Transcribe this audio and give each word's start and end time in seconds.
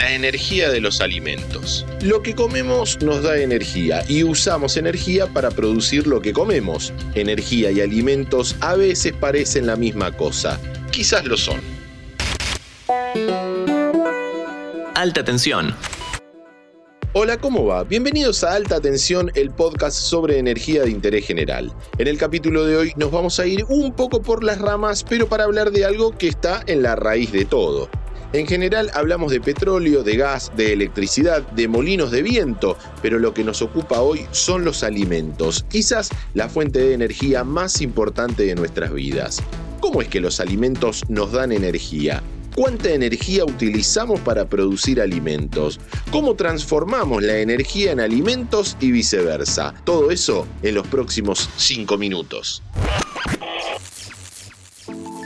la 0.00 0.14
energía 0.14 0.70
de 0.70 0.80
los 0.80 1.02
alimentos. 1.02 1.84
Lo 2.00 2.22
que 2.22 2.34
comemos 2.34 3.02
nos 3.02 3.22
da 3.22 3.38
energía 3.38 4.02
y 4.08 4.24
usamos 4.24 4.78
energía 4.78 5.26
para 5.26 5.50
producir 5.50 6.06
lo 6.06 6.22
que 6.22 6.32
comemos. 6.32 6.94
Energía 7.14 7.70
y 7.70 7.82
alimentos 7.82 8.56
a 8.60 8.76
veces 8.76 9.12
parecen 9.12 9.66
la 9.66 9.76
misma 9.76 10.16
cosa. 10.16 10.58
Quizás 10.90 11.26
lo 11.26 11.36
son. 11.36 11.60
Alta 14.94 15.22
tensión. 15.22 15.74
Hola, 17.12 17.36
¿cómo 17.36 17.66
va? 17.66 17.82
Bienvenidos 17.82 18.44
a 18.44 18.54
Alta 18.54 18.80
Tensión, 18.80 19.32
el 19.34 19.50
podcast 19.50 19.96
sobre 19.96 20.38
energía 20.38 20.84
de 20.84 20.90
interés 20.90 21.26
general. 21.26 21.72
En 21.98 22.06
el 22.06 22.16
capítulo 22.16 22.64
de 22.64 22.76
hoy 22.76 22.92
nos 22.96 23.10
vamos 23.10 23.40
a 23.40 23.46
ir 23.46 23.64
un 23.68 23.92
poco 23.92 24.22
por 24.22 24.44
las 24.44 24.60
ramas, 24.60 25.04
pero 25.06 25.28
para 25.28 25.44
hablar 25.44 25.72
de 25.72 25.84
algo 25.84 26.16
que 26.16 26.28
está 26.28 26.62
en 26.68 26.82
la 26.84 26.94
raíz 26.94 27.32
de 27.32 27.44
todo. 27.44 27.90
En 28.32 28.46
general 28.46 28.92
hablamos 28.94 29.32
de 29.32 29.40
petróleo, 29.40 30.04
de 30.04 30.16
gas, 30.16 30.52
de 30.56 30.72
electricidad, 30.72 31.42
de 31.42 31.66
molinos 31.66 32.12
de 32.12 32.22
viento, 32.22 32.76
pero 33.02 33.18
lo 33.18 33.34
que 33.34 33.42
nos 33.42 33.60
ocupa 33.60 34.02
hoy 34.02 34.24
son 34.30 34.64
los 34.64 34.84
alimentos, 34.84 35.64
quizás 35.68 36.10
la 36.34 36.48
fuente 36.48 36.78
de 36.78 36.94
energía 36.94 37.42
más 37.42 37.80
importante 37.80 38.44
de 38.44 38.54
nuestras 38.54 38.92
vidas. 38.92 39.42
¿Cómo 39.80 40.00
es 40.00 40.06
que 40.06 40.20
los 40.20 40.38
alimentos 40.38 41.02
nos 41.08 41.32
dan 41.32 41.50
energía? 41.50 42.22
¿Cuánta 42.54 42.90
energía 42.90 43.44
utilizamos 43.44 44.20
para 44.20 44.48
producir 44.48 45.00
alimentos? 45.00 45.80
¿Cómo 46.12 46.36
transformamos 46.36 47.24
la 47.24 47.38
energía 47.38 47.90
en 47.90 47.98
alimentos 47.98 48.76
y 48.80 48.92
viceversa? 48.92 49.74
Todo 49.84 50.12
eso 50.12 50.46
en 50.62 50.76
los 50.76 50.86
próximos 50.86 51.48
5 51.56 51.98
minutos. 51.98 52.62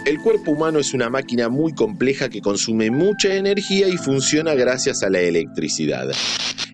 El 0.04 0.20
cuerpo 0.20 0.50
humano 0.50 0.78
es 0.78 0.92
una 0.92 1.08
máquina 1.08 1.48
muy 1.48 1.72
compleja 1.72 2.28
que 2.28 2.42
consume 2.42 2.90
mucha 2.90 3.34
energía 3.34 3.88
y 3.88 3.96
funciona 3.96 4.54
gracias 4.54 5.02
a 5.02 5.08
la 5.08 5.20
electricidad. 5.20 6.10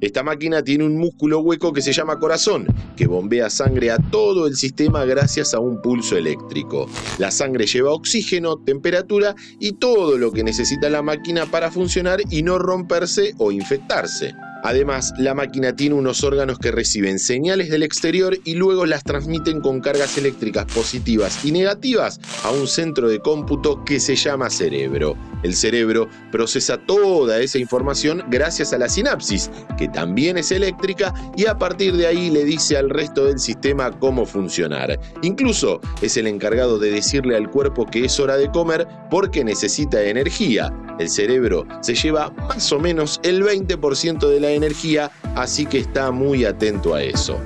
Esta 0.01 0.25
máquina 0.25 0.65
tiene 0.65 0.83
un 0.83 0.97
músculo 0.97 1.39
hueco 1.39 1.73
que 1.73 1.81
se 1.81 1.93
llama 1.93 2.19
corazón, 2.19 2.67
que 2.97 3.07
bombea 3.07 3.49
sangre 3.49 3.93
a 3.93 3.99
todo 3.99 4.49
el 4.49 4.57
sistema 4.57 5.05
gracias 5.05 5.55
a 5.55 5.61
un 5.61 5.81
pulso 5.81 6.17
eléctrico. 6.17 6.89
La 7.19 7.31
sangre 7.31 7.67
lleva 7.67 7.93
oxígeno, 7.93 8.57
temperatura 8.57 9.37
y 9.61 9.75
todo 9.75 10.19
lo 10.19 10.33
que 10.33 10.43
necesita 10.43 10.91
la 10.91 11.03
máquina 11.03 11.47
para 11.47 11.71
funcionar 11.71 12.21
y 12.31 12.43
no 12.43 12.59
romperse 12.59 13.35
o 13.39 13.53
infectarse. 13.53 14.35
Además, 14.63 15.13
la 15.19 15.35
máquina 15.35 15.75
tiene 15.75 15.95
unos 15.95 16.23
órganos 16.23 16.59
que 16.59 16.71
reciben 16.71 17.19
señales 17.19 17.71
del 17.71 17.83
exterior 17.83 18.39
y 18.45 18.55
luego 18.55 18.87
las 18.87 19.05
transmiten 19.05 19.61
con 19.61 19.81
cargas 19.81 20.17
eléctricas 20.19 20.67
positivas 20.67 21.45
y 21.45 21.53
negativas 21.53 22.21
a 22.45 22.51
un 22.51 22.67
centro 22.67 23.09
de 23.09 23.21
cómputo 23.21 23.85
que 23.85 24.01
se 24.01 24.17
llama 24.17 24.51
cerebro. 24.51 25.17
El 25.43 25.55
cerebro 25.55 26.09
procesa 26.31 26.77
toda 26.77 27.41
esa 27.41 27.59
información 27.59 28.23
gracias 28.29 28.73
a 28.73 28.79
la 28.79 28.89
sinapsis, 28.89 29.51
que 29.79 29.89
también 29.89 30.37
es 30.37 30.51
eléctrica, 30.51 31.15
y 31.37 31.47
a 31.47 31.57
partir 31.57 31.97
de 31.97 32.07
ahí 32.07 32.31
le 32.31 32.45
dice 32.45 32.77
al 32.77 32.91
resto 32.91 33.25
del 33.25 33.39
sistema 33.39 33.91
cómo 33.99 34.27
funcionar. 34.27 35.01
Incluso 35.23 35.81
es 36.03 36.17
el 36.17 36.27
encargado 36.27 36.79
de 36.79 36.91
decirle 36.91 37.37
al 37.37 37.51
cuerpo 37.51 37.87
que 37.87 38.05
es 38.05 38.21
hora 38.21 38.37
de 38.37 38.51
comer 38.51 38.87
porque 39.11 39.45
necesita 39.45 40.03
energía. 40.03 40.73
El 40.99 41.09
cerebro 41.09 41.67
se 41.81 41.95
lleva 41.95 42.31
más 42.31 42.71
o 42.73 42.79
menos 42.79 43.21
el 43.23 43.43
20% 43.43 44.29
de 44.29 44.41
la 44.41 44.50
energía, 44.53 45.11
así 45.35 45.67
que 45.67 45.79
está 45.79 46.11
muy 46.11 46.45
atento 46.45 46.95
a 46.95 47.03
eso. 47.03 47.39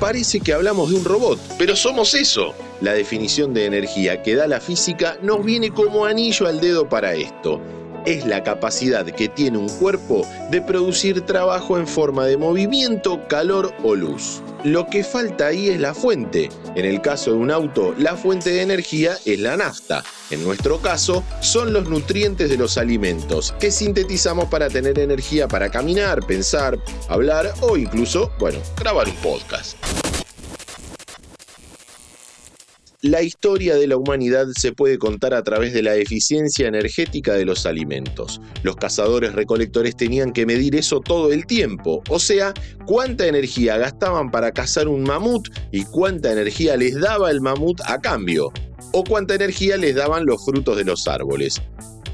Parece 0.00 0.40
que 0.40 0.52
hablamos 0.52 0.90
de 0.90 0.96
un 0.96 1.04
robot, 1.04 1.40
pero 1.58 1.74
somos 1.74 2.14
eso. 2.14 2.54
La 2.82 2.92
definición 2.92 3.54
de 3.54 3.64
energía 3.64 4.22
que 4.22 4.34
da 4.34 4.46
la 4.46 4.60
física 4.60 5.16
nos 5.22 5.42
viene 5.42 5.70
como 5.70 6.04
anillo 6.04 6.46
al 6.46 6.60
dedo 6.60 6.88
para 6.88 7.14
esto. 7.14 7.60
Es 8.06 8.24
la 8.24 8.44
capacidad 8.44 9.04
que 9.04 9.28
tiene 9.28 9.58
un 9.58 9.68
cuerpo 9.68 10.24
de 10.52 10.62
producir 10.62 11.22
trabajo 11.22 11.76
en 11.76 11.88
forma 11.88 12.24
de 12.24 12.36
movimiento, 12.36 13.26
calor 13.26 13.74
o 13.82 13.96
luz. 13.96 14.42
Lo 14.62 14.86
que 14.86 15.02
falta 15.02 15.48
ahí 15.48 15.70
es 15.70 15.80
la 15.80 15.92
fuente. 15.92 16.48
En 16.76 16.84
el 16.84 17.00
caso 17.00 17.32
de 17.32 17.38
un 17.38 17.50
auto, 17.50 17.96
la 17.98 18.16
fuente 18.16 18.50
de 18.50 18.62
energía 18.62 19.18
es 19.24 19.40
la 19.40 19.56
nafta. 19.56 20.04
En 20.30 20.44
nuestro 20.44 20.80
caso, 20.80 21.24
son 21.40 21.72
los 21.72 21.88
nutrientes 21.88 22.48
de 22.48 22.56
los 22.56 22.78
alimentos 22.78 23.52
que 23.58 23.72
sintetizamos 23.72 24.44
para 24.44 24.68
tener 24.68 25.00
energía 25.00 25.48
para 25.48 25.68
caminar, 25.68 26.24
pensar, 26.24 26.78
hablar 27.08 27.52
o 27.60 27.76
incluso, 27.76 28.30
bueno, 28.38 28.60
grabar 28.78 29.08
un 29.08 29.16
podcast. 29.16 29.76
La 33.06 33.22
historia 33.22 33.76
de 33.76 33.86
la 33.86 33.96
humanidad 33.96 34.48
se 34.58 34.72
puede 34.72 34.98
contar 34.98 35.32
a 35.32 35.44
través 35.44 35.72
de 35.72 35.80
la 35.80 35.94
eficiencia 35.94 36.66
energética 36.66 37.34
de 37.34 37.44
los 37.44 37.64
alimentos. 37.64 38.40
Los 38.64 38.74
cazadores 38.74 39.32
recolectores 39.32 39.94
tenían 39.94 40.32
que 40.32 40.44
medir 40.44 40.74
eso 40.74 40.98
todo 40.98 41.32
el 41.32 41.46
tiempo, 41.46 42.02
o 42.08 42.18
sea, 42.18 42.52
cuánta 42.84 43.28
energía 43.28 43.78
gastaban 43.78 44.32
para 44.32 44.50
cazar 44.50 44.88
un 44.88 45.04
mamut 45.04 45.50
y 45.70 45.84
cuánta 45.84 46.32
energía 46.32 46.76
les 46.76 46.98
daba 46.98 47.30
el 47.30 47.40
mamut 47.40 47.80
a 47.86 48.00
cambio, 48.00 48.52
o 48.90 49.04
cuánta 49.04 49.36
energía 49.36 49.76
les 49.76 49.94
daban 49.94 50.26
los 50.26 50.44
frutos 50.44 50.76
de 50.76 50.82
los 50.82 51.06
árboles. 51.06 51.62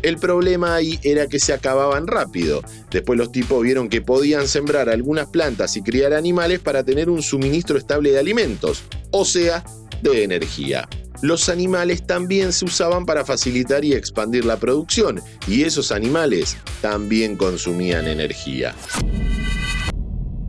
El 0.03 0.19
problema 0.19 0.75
ahí 0.75 0.99
era 1.05 1.27
que 1.27 1.41
se 1.41 1.55
acababan 1.55 2.07
rápido. 2.07 2.61
Después 2.91 3.19
los 3.19 3.33
tipos 3.33 3.63
vieron 3.63 3.89
que 3.89 4.03
podían 4.03 4.47
sembrar 4.47 4.91
algunas 4.91 5.29
plantas 5.29 5.75
y 5.77 5.83
criar 5.83 6.13
animales 6.13 6.59
para 6.59 6.85
tener 6.85 7.09
un 7.09 7.23
suministro 7.23 7.79
estable 7.79 8.11
de 8.11 8.19
alimentos, 8.19 8.83
o 9.11 9.25
sea, 9.25 9.65
de 10.03 10.25
energía. 10.25 10.89
Los 11.23 11.49
animales 11.49 12.05
también 12.05 12.53
se 12.53 12.65
usaban 12.65 13.07
para 13.07 13.25
facilitar 13.25 13.85
y 13.85 13.93
expandir 13.93 14.45
la 14.45 14.57
producción, 14.57 15.21
y 15.47 15.63
esos 15.63 15.93
animales 15.93 16.57
también 16.81 17.37
consumían 17.37 18.09
energía. 18.09 18.75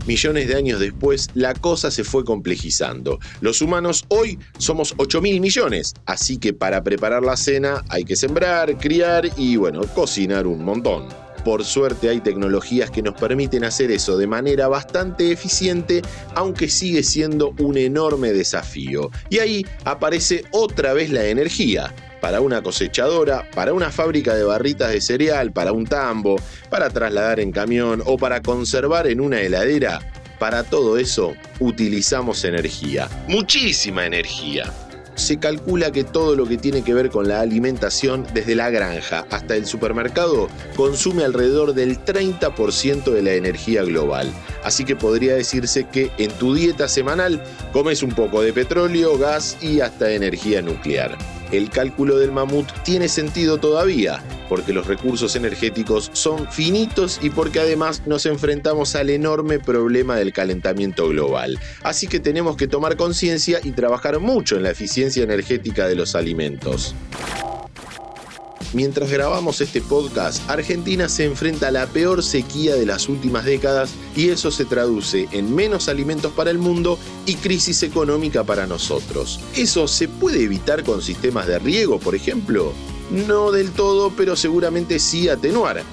Millones 0.05 0.49
de 0.49 0.55
años 0.55 0.79
después, 0.81 1.29
la 1.33 1.53
cosa 1.53 1.89
se 1.89 2.03
fue 2.03 2.25
complejizando. 2.25 3.19
Los 3.39 3.61
humanos 3.61 4.03
hoy 4.09 4.37
somos 4.57 4.93
8 4.97 5.21
mil 5.21 5.39
millones, 5.39 5.93
así 6.05 6.37
que 6.37 6.53
para 6.53 6.83
preparar 6.83 7.23
la 7.23 7.37
cena 7.37 7.85
hay 7.87 8.03
que 8.03 8.17
sembrar, 8.17 8.77
criar 8.77 9.29
y, 9.37 9.55
bueno, 9.55 9.81
cocinar 9.93 10.45
un 10.45 10.65
montón. 10.65 11.22
Por 11.43 11.65
suerte 11.65 12.09
hay 12.09 12.21
tecnologías 12.21 12.89
que 12.89 13.01
nos 13.01 13.15
permiten 13.15 13.63
hacer 13.65 13.91
eso 13.91 14.17
de 14.17 14.27
manera 14.27 14.67
bastante 14.67 15.31
eficiente, 15.31 16.01
aunque 16.35 16.69
sigue 16.69 17.03
siendo 17.03 17.53
un 17.59 17.77
enorme 17.77 18.31
desafío. 18.31 19.11
Y 19.29 19.39
ahí 19.39 19.65
aparece 19.83 20.45
otra 20.51 20.93
vez 20.93 21.09
la 21.09 21.25
energía 21.25 21.93
para 22.21 22.39
una 22.39 22.61
cosechadora, 22.61 23.49
para 23.53 23.73
una 23.73 23.91
fábrica 23.91 24.33
de 24.33 24.45
barritas 24.45 24.91
de 24.91 25.01
cereal, 25.01 25.51
para 25.51 25.73
un 25.73 25.85
tambo, 25.85 26.37
para 26.69 26.89
trasladar 26.89 27.41
en 27.41 27.51
camión 27.51 28.01
o 28.05 28.17
para 28.17 28.41
conservar 28.41 29.07
en 29.07 29.19
una 29.19 29.41
heladera. 29.41 29.99
Para 30.39 30.63
todo 30.63 30.97
eso 30.97 31.33
utilizamos 31.59 32.45
energía, 32.45 33.09
muchísima 33.27 34.05
energía 34.05 34.71
se 35.15 35.37
calcula 35.37 35.91
que 35.91 36.03
todo 36.03 36.35
lo 36.35 36.45
que 36.45 36.57
tiene 36.57 36.83
que 36.83 36.93
ver 36.93 37.09
con 37.09 37.27
la 37.27 37.41
alimentación, 37.41 38.25
desde 38.33 38.55
la 38.55 38.69
granja 38.69 39.25
hasta 39.29 39.55
el 39.55 39.65
supermercado, 39.65 40.49
consume 40.75 41.23
alrededor 41.23 41.73
del 41.73 42.03
30% 42.03 43.03
de 43.11 43.21
la 43.21 43.33
energía 43.33 43.83
global. 43.83 44.31
Así 44.63 44.85
que 44.85 44.95
podría 44.95 45.35
decirse 45.35 45.85
que 45.85 46.11
en 46.17 46.31
tu 46.31 46.53
dieta 46.53 46.87
semanal 46.87 47.43
comes 47.71 48.03
un 48.03 48.11
poco 48.11 48.41
de 48.41 48.53
petróleo, 48.53 49.17
gas 49.17 49.57
y 49.61 49.81
hasta 49.81 50.11
energía 50.11 50.61
nuclear 50.61 51.17
el 51.53 51.69
cálculo 51.69 52.17
del 52.17 52.31
mamut 52.31 52.67
tiene 52.83 53.07
sentido 53.07 53.59
todavía, 53.59 54.23
porque 54.49 54.73
los 54.73 54.87
recursos 54.87 55.35
energéticos 55.35 56.09
son 56.13 56.51
finitos 56.51 57.19
y 57.21 57.29
porque 57.29 57.59
además 57.59 58.01
nos 58.05 58.25
enfrentamos 58.25 58.95
al 58.95 59.09
enorme 59.09 59.59
problema 59.59 60.15
del 60.15 60.33
calentamiento 60.33 61.07
global. 61.07 61.59
Así 61.83 62.07
que 62.07 62.19
tenemos 62.19 62.57
que 62.57 62.67
tomar 62.67 62.97
conciencia 62.97 63.59
y 63.63 63.71
trabajar 63.71 64.19
mucho 64.19 64.57
en 64.57 64.63
la 64.63 64.71
eficiencia 64.71 65.23
energética 65.23 65.87
de 65.87 65.95
los 65.95 66.15
alimentos. 66.15 66.95
Mientras 68.73 69.11
grabamos 69.11 69.61
este 69.61 69.81
podcast, 69.81 70.49
Argentina 70.49 71.07
se 71.07 71.25
enfrenta 71.25 71.67
a 71.67 71.71
la 71.71 71.85
peor 71.85 72.23
sequía 72.23 72.73
de 72.75 72.87
las 72.87 73.07
últimas 73.07 73.45
décadas 73.45 73.93
y 74.15 74.29
eso 74.29 74.49
se 74.49 74.65
traduce 74.65 75.27
en 75.31 75.53
menos 75.53 75.89
alimentos 75.89 76.31
para 76.31 76.49
el 76.49 76.57
mundo 76.57 76.97
y 77.27 77.35
crisis 77.35 77.83
económica 77.83 78.43
para 78.43 78.65
nosotros. 78.65 79.39
¿Eso 79.55 79.87
se 79.87 80.07
puede 80.07 80.43
evitar 80.43 80.83
con 80.83 81.03
sistemas 81.03 81.45
de 81.45 81.59
riego, 81.59 81.99
por 81.99 82.15
ejemplo? 82.15 82.73
No 83.11 83.51
del 83.51 83.69
todo, 83.71 84.11
pero 84.17 84.35
seguramente 84.35 84.97
sí 84.97 85.29
atenuar. 85.29 85.83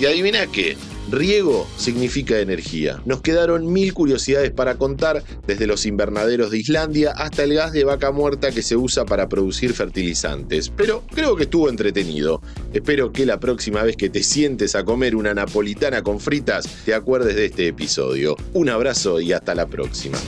Y 0.00 0.06
adivina 0.06 0.46
qué, 0.46 0.78
Riego 1.10 1.66
significa 1.76 2.38
energía. 2.38 3.00
Nos 3.04 3.20
quedaron 3.20 3.72
mil 3.72 3.94
curiosidades 3.94 4.50
para 4.50 4.76
contar, 4.76 5.22
desde 5.46 5.66
los 5.66 5.86
invernaderos 5.86 6.50
de 6.50 6.58
Islandia 6.58 7.12
hasta 7.12 7.44
el 7.44 7.54
gas 7.54 7.72
de 7.72 7.84
vaca 7.84 8.10
muerta 8.12 8.50
que 8.50 8.62
se 8.62 8.76
usa 8.76 9.04
para 9.04 9.28
producir 9.28 9.72
fertilizantes. 9.72 10.72
Pero 10.76 11.04
creo 11.12 11.36
que 11.36 11.44
estuvo 11.44 11.68
entretenido. 11.68 12.42
Espero 12.72 13.12
que 13.12 13.26
la 13.26 13.40
próxima 13.40 13.82
vez 13.82 13.96
que 13.96 14.10
te 14.10 14.22
sientes 14.22 14.74
a 14.74 14.84
comer 14.84 15.16
una 15.16 15.34
napolitana 15.34 16.02
con 16.02 16.20
fritas, 16.20 16.68
te 16.84 16.94
acuerdes 16.94 17.36
de 17.36 17.46
este 17.46 17.66
episodio. 17.66 18.36
Un 18.52 18.68
abrazo 18.68 19.20
y 19.20 19.32
hasta 19.32 19.54
la 19.54 19.66
próxima. 19.66 20.18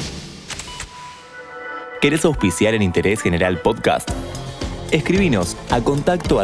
¿Querés 2.00 2.24
auspiciar 2.24 2.74
en 2.74 2.82
Interés 2.82 3.20
General 3.20 3.60
Podcast? 3.60 4.10
Escribinos 4.90 5.56
a 5.70 5.80
contacto. 5.80 6.42